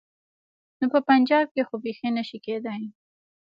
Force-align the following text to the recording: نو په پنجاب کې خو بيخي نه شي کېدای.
نو 0.79 0.85
په 0.93 0.99
پنجاب 1.07 1.45
کې 1.53 1.61
خو 1.67 1.75
بيخي 1.83 2.09
نه 2.17 2.23
شي 2.27 2.37
کېدای. 2.45 2.83